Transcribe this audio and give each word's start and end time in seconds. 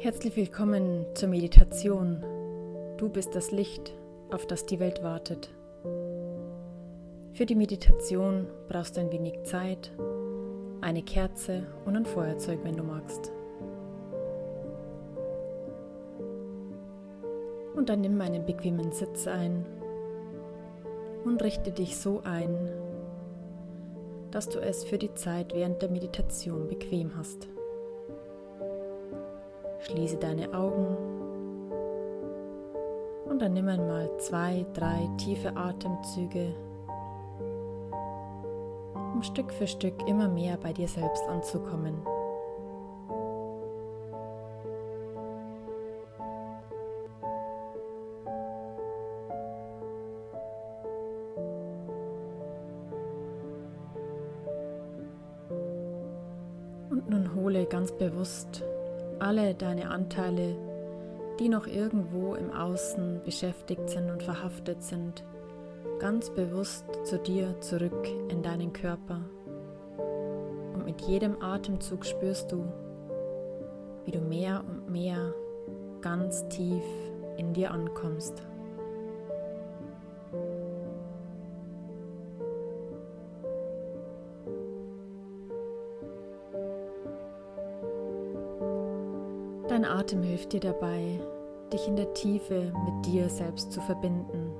Herzlich 0.00 0.36
willkommen 0.36 1.06
zur 1.14 1.28
Meditation. 1.28 2.22
Du 2.98 3.08
bist 3.08 3.34
das 3.34 3.50
Licht, 3.50 3.96
auf 4.30 4.46
das 4.46 4.64
die 4.64 4.78
Welt 4.78 5.02
wartet. 5.02 5.50
Für 7.32 7.44
die 7.44 7.56
Meditation 7.56 8.46
brauchst 8.68 8.96
du 8.96 9.00
ein 9.00 9.10
wenig 9.10 9.42
Zeit, 9.42 9.90
eine 10.82 11.02
Kerze 11.02 11.66
und 11.84 11.96
ein 11.96 12.06
Feuerzeug, 12.06 12.60
wenn 12.62 12.76
du 12.76 12.84
magst. 12.84 13.32
Und 17.74 17.88
dann 17.88 18.00
nimm 18.00 18.20
einen 18.20 18.46
bequemen 18.46 18.92
Sitz 18.92 19.26
ein 19.26 19.66
und 21.24 21.42
richte 21.42 21.72
dich 21.72 21.96
so 21.96 22.20
ein, 22.22 22.70
dass 24.30 24.48
du 24.48 24.60
es 24.60 24.84
für 24.84 24.98
die 24.98 25.14
Zeit 25.14 25.56
während 25.56 25.82
der 25.82 25.90
Meditation 25.90 26.68
bequem 26.68 27.16
hast. 27.16 27.48
Schließe 29.80 30.16
deine 30.16 30.52
Augen 30.52 30.96
und 33.38 33.42
dann 33.42 33.52
nimm 33.52 33.68
einmal 33.68 34.10
zwei, 34.18 34.66
drei 34.74 35.08
tiefe 35.16 35.56
Atemzüge, 35.56 36.54
um 39.14 39.22
Stück 39.22 39.52
für 39.52 39.66
Stück 39.66 39.94
immer 40.08 40.28
mehr 40.28 40.56
bei 40.56 40.72
dir 40.72 40.88
selbst 40.88 41.22
anzukommen. 41.28 41.94
Und 56.90 57.08
nun 57.08 57.34
hole 57.36 57.66
ganz 57.66 57.92
bewusst 57.92 58.64
alle 59.20 59.54
deine 59.54 59.90
Anteile, 59.90 60.56
die 61.38 61.48
noch 61.48 61.66
irgendwo 61.66 62.34
im 62.34 62.50
Außen 62.50 63.22
beschäftigt 63.24 63.88
sind 63.90 64.10
und 64.10 64.22
verhaftet 64.22 64.82
sind, 64.82 65.24
ganz 65.98 66.30
bewusst 66.30 66.84
zu 67.04 67.18
dir 67.18 67.60
zurück 67.60 68.08
in 68.28 68.42
deinen 68.42 68.72
Körper. 68.72 69.20
Und 70.74 70.84
mit 70.84 71.00
jedem 71.02 71.42
Atemzug 71.42 72.04
spürst 72.04 72.52
du, 72.52 72.64
wie 74.04 74.10
du 74.10 74.20
mehr 74.20 74.64
und 74.68 74.90
mehr 74.90 75.34
ganz 76.00 76.48
tief 76.48 76.84
in 77.36 77.52
dir 77.52 77.70
ankommst. 77.70 78.47
Atem 90.08 90.22
hilft 90.22 90.54
dir 90.54 90.60
dabei, 90.60 91.20
dich 91.70 91.86
in 91.86 91.96
der 91.96 92.14
Tiefe 92.14 92.72
mit 92.86 93.04
dir 93.04 93.28
selbst 93.28 93.72
zu 93.72 93.82
verbinden. 93.82 94.54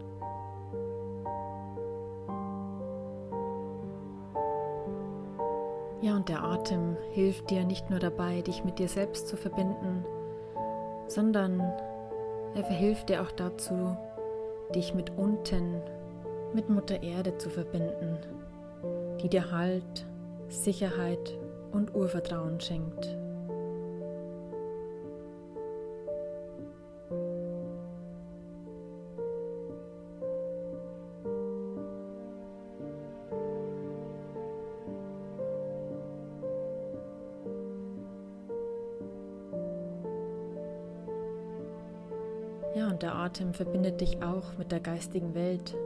Ja, 6.02 6.16
und 6.16 6.28
der 6.28 6.44
Atem 6.44 6.98
hilft 7.12 7.48
dir 7.48 7.64
nicht 7.64 7.88
nur 7.88 7.98
dabei, 7.98 8.42
dich 8.42 8.62
mit 8.62 8.78
dir 8.78 8.88
selbst 8.88 9.26
zu 9.26 9.38
verbinden, 9.38 10.04
sondern 11.06 11.60
er 12.54 12.64
verhilft 12.64 13.08
dir 13.08 13.22
auch 13.22 13.32
dazu, 13.32 13.96
dich 14.74 14.92
mit 14.92 15.16
unten, 15.16 15.80
mit 16.52 16.68
Mutter 16.68 17.02
Erde 17.02 17.38
zu 17.38 17.48
verbinden, 17.48 18.18
die 19.22 19.30
dir 19.30 19.50
Halt, 19.50 20.06
Sicherheit 20.50 21.38
und 21.72 21.94
Urvertrauen 21.94 22.60
schenkt. 22.60 23.17
Und 42.98 43.04
der 43.04 43.14
Atem 43.14 43.54
verbindet 43.54 44.00
dich 44.00 44.24
auch 44.24 44.58
mit 44.58 44.72
der 44.72 44.80
geistigen 44.80 45.32
Welt, 45.32 45.76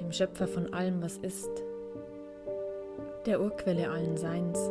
dem 0.00 0.12
Schöpfer 0.12 0.46
von 0.46 0.72
allem, 0.72 1.02
was 1.02 1.16
ist, 1.16 1.50
der 3.26 3.40
Urquelle 3.40 3.90
allen 3.90 4.16
Seins. 4.16 4.70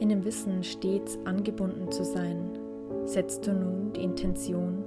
In 0.00 0.10
dem 0.10 0.22
Wissen 0.26 0.62
stets 0.62 1.18
angebunden 1.24 1.90
zu 1.90 2.04
sein, 2.04 2.58
setzt 3.06 3.46
du 3.46 3.54
nun 3.54 3.94
die 3.94 4.02
Intention, 4.02 4.84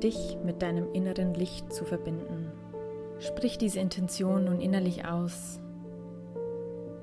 dich 0.00 0.38
mit 0.44 0.62
deinem 0.62 0.92
inneren 0.92 1.34
Licht 1.34 1.72
zu 1.72 1.84
verbinden. 1.84 2.50
Sprich 3.18 3.58
diese 3.58 3.80
Intention 3.80 4.44
nun 4.44 4.60
innerlich 4.60 5.04
aus. 5.04 5.60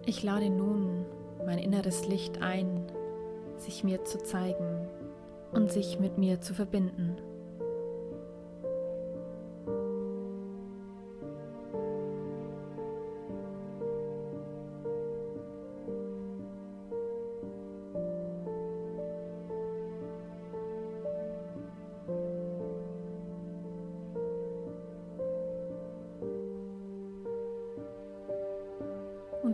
Ich 0.06 0.24
lade 0.24 0.50
nun 0.50 1.06
mein 1.46 1.60
inneres 1.60 2.08
Licht 2.08 2.42
ein, 2.42 2.92
sich 3.58 3.84
mir 3.84 4.04
zu 4.04 4.18
zeigen 4.18 4.88
und 5.52 5.72
sich 5.72 6.00
mit 6.00 6.18
mir 6.18 6.42
zu 6.42 6.54
verbinden. 6.54 7.18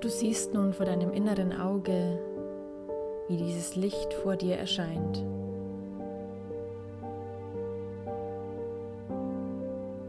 Du 0.04 0.10
siehst 0.10 0.54
nun 0.54 0.74
vor 0.74 0.86
deinem 0.86 1.14
inneren 1.14 1.58
Auge, 1.58 2.20
wie 3.30 3.38
dieses 3.38 3.78
Licht 3.78 4.14
vor 4.16 4.36
dir 4.36 4.58
erscheint. 4.58 5.24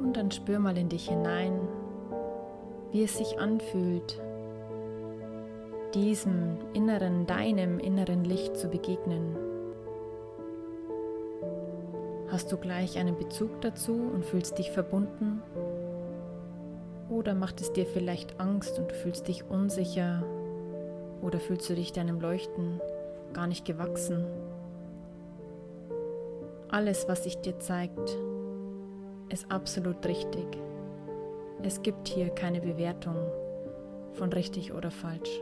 Und 0.00 0.16
dann 0.16 0.32
spür 0.32 0.58
mal 0.58 0.76
in 0.76 0.88
dich 0.88 1.08
hinein, 1.08 1.60
wie 2.90 3.04
es 3.04 3.16
sich 3.16 3.38
anfühlt, 3.38 4.20
diesem 5.94 6.56
inneren, 6.72 7.26
deinem 7.26 7.78
inneren 7.78 8.24
Licht 8.24 8.56
zu 8.56 8.66
begegnen. 8.66 9.36
Hast 12.26 12.50
du 12.50 12.56
gleich 12.56 12.98
einen 12.98 13.16
Bezug 13.16 13.60
dazu 13.60 13.92
und 13.92 14.24
fühlst 14.24 14.58
dich 14.58 14.72
verbunden? 14.72 15.40
Oder 17.24 17.34
macht 17.34 17.62
es 17.62 17.72
dir 17.72 17.86
vielleicht 17.86 18.38
Angst 18.38 18.78
und 18.78 18.90
du 18.90 18.94
fühlst 18.94 19.28
dich 19.28 19.44
unsicher? 19.48 20.22
Oder 21.22 21.40
fühlst 21.40 21.70
du 21.70 21.74
dich 21.74 21.90
deinem 21.90 22.20
Leuchten 22.20 22.82
gar 23.32 23.46
nicht 23.46 23.64
gewachsen? 23.64 24.26
Alles, 26.68 27.08
was 27.08 27.24
sich 27.24 27.38
dir 27.38 27.58
zeigt, 27.58 28.18
ist 29.30 29.50
absolut 29.50 30.06
richtig. 30.06 30.44
Es 31.62 31.80
gibt 31.80 32.08
hier 32.08 32.28
keine 32.28 32.60
Bewertung 32.60 33.16
von 34.12 34.30
richtig 34.30 34.74
oder 34.74 34.90
falsch. 34.90 35.40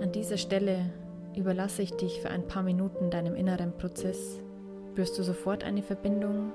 An 0.00 0.12
dieser 0.12 0.36
Stelle 0.36 0.88
überlasse 1.34 1.82
ich 1.82 1.94
dich 1.94 2.20
für 2.20 2.30
ein 2.30 2.46
paar 2.46 2.62
Minuten 2.62 3.10
deinem 3.10 3.34
inneren 3.34 3.76
Prozess 3.76 4.40
spürst 5.00 5.18
du 5.18 5.22
sofort 5.22 5.64
eine 5.64 5.80
Verbindung 5.80 6.52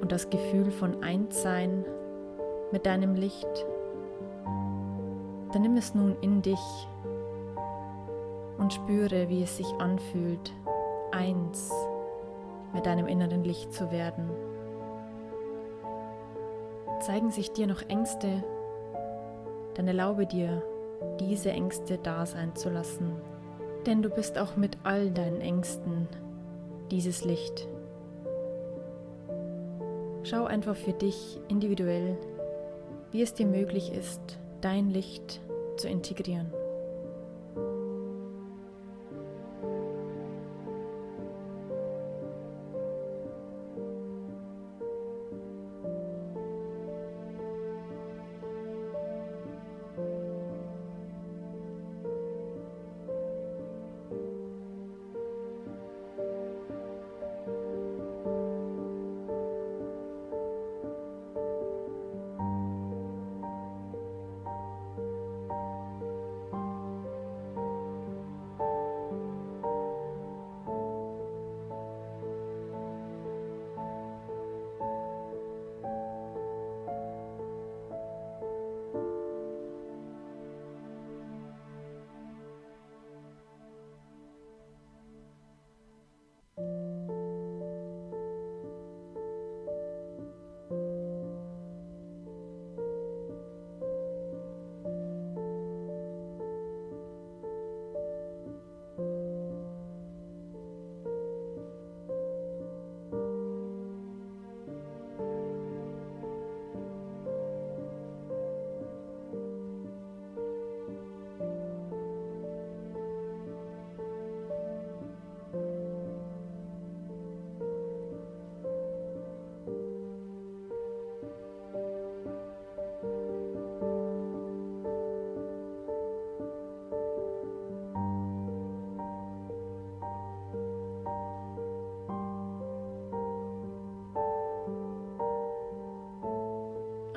und 0.00 0.10
das 0.10 0.30
Gefühl 0.30 0.70
von 0.70 1.02
Einssein 1.02 1.84
mit 2.72 2.86
deinem 2.86 3.14
Licht. 3.14 3.66
Dann 5.52 5.60
nimm 5.60 5.76
es 5.76 5.94
nun 5.94 6.16
in 6.22 6.40
dich 6.40 6.88
und 8.56 8.72
spüre, 8.72 9.28
wie 9.28 9.42
es 9.42 9.58
sich 9.58 9.66
anfühlt, 9.78 10.50
eins 11.12 11.70
mit 12.72 12.86
deinem 12.86 13.06
inneren 13.06 13.44
Licht 13.44 13.70
zu 13.70 13.90
werden. 13.90 14.30
Zeigen 17.00 17.30
sich 17.30 17.52
dir 17.52 17.66
noch 17.66 17.82
Ängste, 17.86 18.42
dann 19.74 19.86
erlaube 19.86 20.24
dir, 20.24 20.62
diese 21.20 21.50
Ängste 21.50 21.98
da 21.98 22.24
sein 22.24 22.56
zu 22.56 22.70
lassen, 22.70 23.12
denn 23.84 24.00
du 24.00 24.08
bist 24.08 24.38
auch 24.38 24.56
mit 24.56 24.78
all 24.84 25.10
deinen 25.10 25.42
Ängsten 25.42 26.08
dieses 26.90 27.24
Licht. 27.24 27.66
Schau 30.22 30.44
einfach 30.44 30.76
für 30.76 30.92
dich 30.92 31.38
individuell, 31.48 32.16
wie 33.10 33.22
es 33.22 33.34
dir 33.34 33.46
möglich 33.46 33.92
ist, 33.92 34.20
dein 34.60 34.90
Licht 34.90 35.40
zu 35.76 35.88
integrieren. 35.88 36.52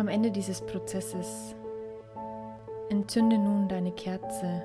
Am 0.03 0.09
Ende 0.09 0.31
dieses 0.31 0.59
Prozesses 0.59 1.55
entzünde 2.89 3.38
nun 3.38 3.69
deine 3.69 3.94
Kerze 3.94 4.61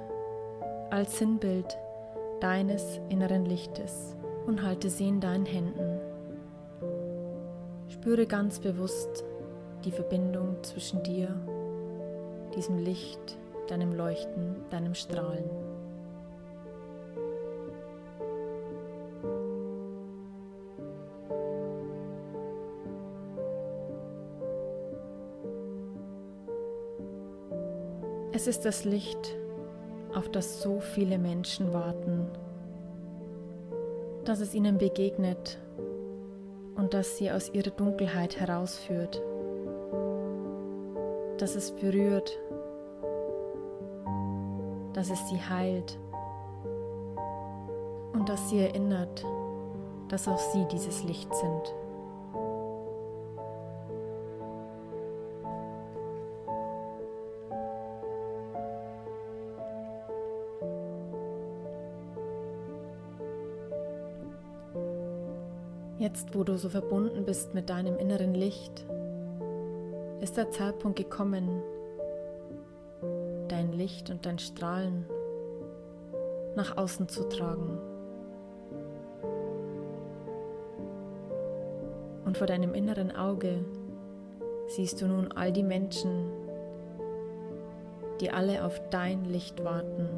als 0.90 1.16
Sinnbild 1.16 1.78
deines 2.40 3.00
inneren 3.08 3.44
Lichtes 3.44 4.16
und 4.48 4.64
halte 4.64 4.90
sie 4.90 5.06
in 5.06 5.20
deinen 5.20 5.46
Händen. 5.46 6.00
Spüre 7.88 8.26
ganz 8.26 8.58
bewusst 8.58 9.22
die 9.84 9.92
Verbindung 9.92 10.56
zwischen 10.64 11.04
dir, 11.04 11.28
diesem 12.56 12.78
Licht, 12.78 13.38
deinem 13.68 13.92
Leuchten, 13.92 14.56
deinem 14.70 14.96
Strahlen. 14.96 15.57
Es 28.38 28.46
ist 28.46 28.64
das 28.64 28.84
Licht, 28.84 29.36
auf 30.14 30.28
das 30.28 30.62
so 30.62 30.78
viele 30.78 31.18
Menschen 31.18 31.72
warten, 31.72 32.28
dass 34.24 34.38
es 34.38 34.54
ihnen 34.54 34.78
begegnet 34.78 35.58
und 36.76 36.94
dass 36.94 37.16
sie 37.16 37.32
aus 37.32 37.52
ihrer 37.52 37.70
Dunkelheit 37.70 38.38
herausführt, 38.38 39.20
dass 41.38 41.56
es 41.56 41.72
berührt, 41.72 42.38
dass 44.92 45.10
es 45.10 45.28
sie 45.28 45.40
heilt 45.40 45.98
und 48.12 48.28
dass 48.28 48.50
sie 48.50 48.60
erinnert, 48.60 49.24
dass 50.10 50.28
auch 50.28 50.38
sie 50.38 50.64
dieses 50.70 51.02
Licht 51.02 51.34
sind. 51.34 51.74
Jetzt, 66.08 66.34
wo 66.34 66.42
du 66.42 66.56
so 66.56 66.70
verbunden 66.70 67.26
bist 67.26 67.52
mit 67.52 67.68
deinem 67.68 67.98
inneren 67.98 68.32
Licht, 68.32 68.86
ist 70.22 70.38
der 70.38 70.50
Zeitpunkt 70.50 70.96
gekommen, 70.96 71.62
dein 73.48 73.74
Licht 73.74 74.08
und 74.08 74.24
dein 74.24 74.38
Strahlen 74.38 75.04
nach 76.56 76.78
außen 76.78 77.10
zu 77.10 77.28
tragen. 77.28 77.78
Und 82.24 82.38
vor 82.38 82.46
deinem 82.46 82.72
inneren 82.72 83.14
Auge 83.14 83.62
siehst 84.68 85.02
du 85.02 85.08
nun 85.08 85.30
all 85.32 85.52
die 85.52 85.62
Menschen, 85.62 86.30
die 88.22 88.30
alle 88.30 88.64
auf 88.64 88.80
dein 88.88 89.26
Licht 89.26 89.62
warten. 89.62 90.08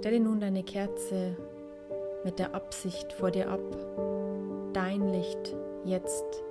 Stelle 0.00 0.20
nun 0.20 0.40
deine 0.40 0.64
Kerze 0.64 1.36
mit 2.24 2.38
der 2.38 2.54
Absicht 2.54 3.12
vor 3.12 3.30
dir 3.30 3.50
ab, 3.50 3.60
dein 4.72 5.08
Licht 5.12 5.56
jetzt 5.84 6.42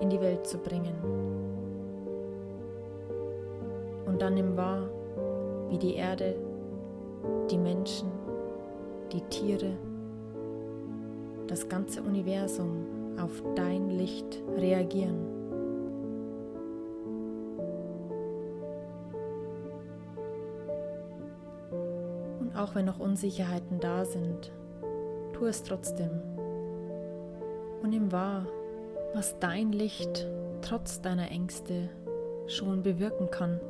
in 0.00 0.10
die 0.10 0.20
Welt 0.20 0.46
zu 0.46 0.58
bringen. 0.58 0.94
Und 4.06 4.20
dann 4.20 4.34
nimm 4.34 4.56
wahr, 4.56 4.88
wie 5.68 5.78
die 5.78 5.94
Erde, 5.94 6.34
die 7.50 7.58
Menschen, 7.58 8.10
die 9.12 9.20
Tiere, 9.22 9.76
das 11.46 11.68
ganze 11.68 12.02
Universum 12.02 12.86
auf 13.20 13.42
dein 13.54 13.90
Licht 13.90 14.42
reagieren. 14.56 15.26
Und 22.40 22.56
auch 22.56 22.74
wenn 22.74 22.86
noch 22.86 22.98
Unsicherheiten 22.98 23.80
da 23.80 24.04
sind, 24.04 24.50
tu 25.42 25.48
es 25.48 25.64
trotzdem. 25.64 26.10
Und 27.82 27.90
nimm 27.90 28.12
wahr, 28.12 28.46
was 29.12 29.36
dein 29.40 29.72
Licht 29.72 30.28
trotz 30.60 31.00
deiner 31.00 31.32
Ängste 31.32 31.88
schon 32.46 32.84
bewirken 32.84 33.28
kann. 33.28 33.60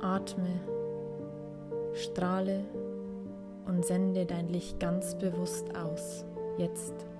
Atme, 0.00 0.60
strahle 1.92 2.64
und 3.66 3.84
sende 3.84 4.26
dein 4.26 4.48
Licht 4.48 4.78
ganz 4.78 5.16
bewusst 5.16 5.76
aus, 5.76 6.24
jetzt. 6.58 7.11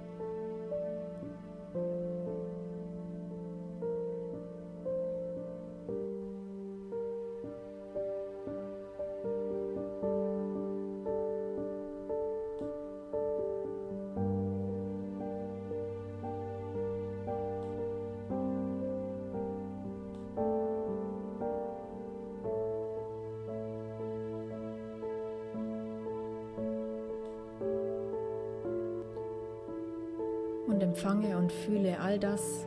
Empfange 30.92 31.38
und 31.38 31.50
fühle 31.50 31.98
all 32.00 32.18
das, 32.18 32.66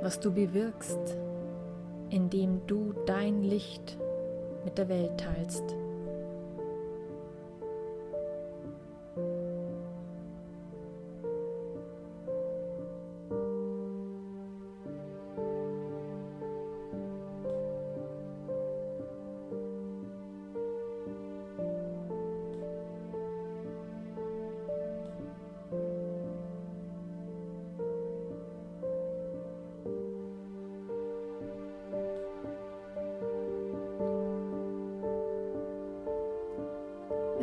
was 0.00 0.18
du 0.18 0.32
bewirkst, 0.32 1.18
indem 2.08 2.66
du 2.66 2.94
dein 3.04 3.42
Licht 3.42 3.98
mit 4.64 4.78
der 4.78 4.88
Welt 4.88 5.18
teilst. 5.18 5.76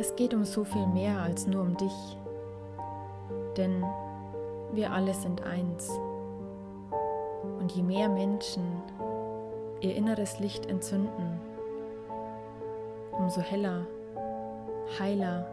Es 0.04 0.14
geht 0.16 0.34
um 0.34 0.44
so 0.44 0.64
viel 0.64 0.86
mehr 0.86 1.18
als 1.18 1.46
nur 1.46 1.62
um 1.62 1.78
dich, 1.78 2.18
denn 3.56 3.82
wir 4.74 4.92
alle 4.92 5.14
sind 5.14 5.42
eins. 5.44 5.88
Und 7.58 7.72
je 7.72 7.82
mehr 7.82 8.10
Menschen 8.10 8.82
ihr 9.80 9.96
inneres 9.96 10.38
Licht 10.40 10.66
entzünden, 10.66 11.40
umso 13.12 13.40
heller, 13.40 13.86
heiler 14.98 15.46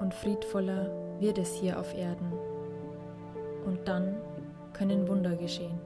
und 0.00 0.12
friedvoller 0.12 0.90
wird 1.20 1.38
es 1.38 1.54
hier 1.54 1.78
auf 1.78 1.96
Erden. 1.96 2.32
Und 3.66 3.86
dann 3.86 4.16
können 4.72 5.06
Wunder 5.06 5.36
geschehen. 5.36 5.78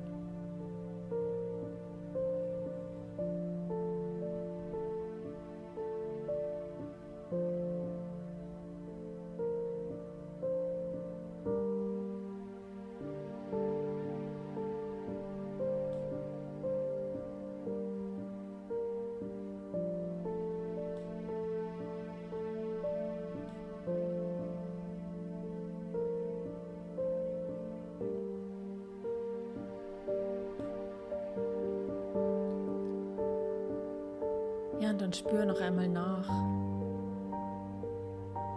Ja, 34.99 35.05
und 35.05 35.17
spür 35.17 35.45
noch 35.45 35.61
einmal 35.61 35.88
nach, 35.88 36.28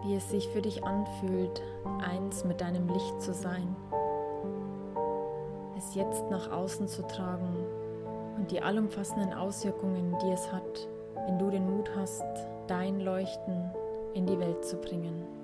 wie 0.03 0.15
es 0.15 0.29
sich 0.29 0.47
für 0.49 0.61
dich 0.61 0.83
anfühlt, 0.83 1.61
eins 1.99 2.43
mit 2.45 2.61
deinem 2.61 2.87
Licht 2.87 3.21
zu 3.21 3.33
sein, 3.33 3.75
es 5.77 5.95
jetzt 5.95 6.29
nach 6.29 6.51
außen 6.51 6.87
zu 6.87 7.05
tragen 7.07 7.55
und 8.37 8.51
die 8.51 8.61
allumfassenden 8.61 9.33
Auswirkungen, 9.33 10.15
die 10.23 10.31
es 10.31 10.51
hat, 10.51 10.87
wenn 11.27 11.39
du 11.39 11.49
den 11.49 11.69
Mut 11.69 11.89
hast, 11.95 12.23
dein 12.67 12.99
Leuchten 12.99 13.71
in 14.13 14.25
die 14.25 14.39
Welt 14.39 14.65
zu 14.65 14.77
bringen. 14.77 15.40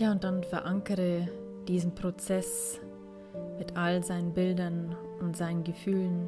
Ja, 0.00 0.12
und 0.12 0.24
dann 0.24 0.42
verankere 0.42 1.28
diesen 1.68 1.94
Prozess 1.94 2.80
mit 3.58 3.76
all 3.76 4.02
seinen 4.02 4.32
Bildern 4.32 4.96
und 5.20 5.36
seinen 5.36 5.62
Gefühlen, 5.62 6.26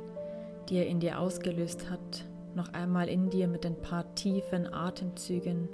die 0.69 0.77
er 0.77 0.87
in 0.87 1.01
dir 1.01 1.19
ausgelöst 1.19 1.89
hat, 1.89 2.27
noch 2.55 2.75
einmal 2.75 3.09
in 3.09 3.31
dir 3.31 3.49
mit 3.49 3.65
ein 3.65 3.81
paar 3.81 4.15
tiefen 4.15 4.71
Atemzügen. 4.71 5.71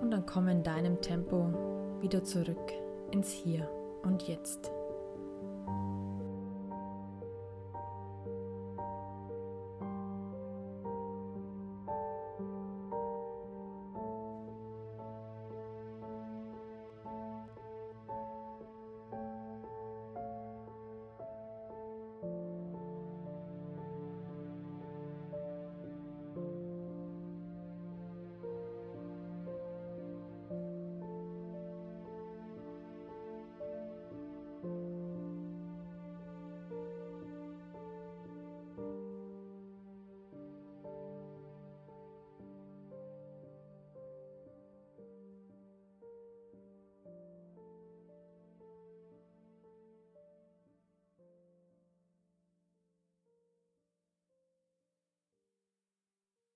Und 0.00 0.10
dann 0.10 0.26
komm 0.26 0.48
in 0.48 0.64
deinem 0.64 1.00
Tempo 1.00 1.46
wieder 2.00 2.24
zurück 2.24 2.72
ins 3.12 3.30
Hier 3.30 3.70
und 4.02 4.24
Jetzt. 4.24 4.72